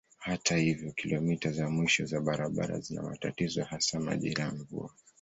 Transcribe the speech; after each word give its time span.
Hata 0.19 0.55
hivyo 0.57 0.91
kilomita 0.91 1.51
za 1.51 1.69
mwisho 1.69 2.05
za 2.05 2.21
barabara 2.21 2.79
zina 2.79 3.03
matatizo 3.03 3.63
hasa 3.63 3.99
majira 3.99 4.43
ya 4.43 4.51
mvua. 4.51 4.89